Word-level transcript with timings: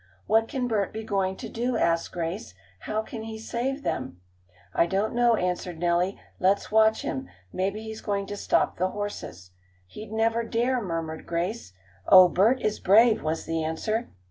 "What 0.25 0.47
can 0.47 0.67
Bert 0.67 0.91
be 0.93 1.03
going 1.03 1.35
to 1.35 1.47
do?" 1.47 1.77
asked 1.77 2.11
Grace. 2.11 2.55
"How 2.79 3.03
can 3.03 3.21
he 3.21 3.37
save 3.37 3.83
them?" 3.83 4.19
"I 4.73 4.87
don't 4.87 5.13
know," 5.13 5.35
answered 5.35 5.77
Nellie. 5.77 6.19
"Let's 6.39 6.71
watch 6.71 7.03
him. 7.03 7.29
Maybe 7.53 7.83
he's 7.83 8.01
going 8.01 8.25
to 8.25 8.35
stop 8.35 8.77
the 8.77 8.87
horses." 8.89 9.51
"He'd 9.85 10.11
never 10.11 10.41
dare!" 10.43 10.81
murmured 10.81 11.27
Grace. 11.27 11.73
"Oh, 12.07 12.27
Bert 12.29 12.61
is 12.63 12.79
brave," 12.79 13.21
was 13.21 13.45
the 13.45 13.63
answer. 13.63 14.09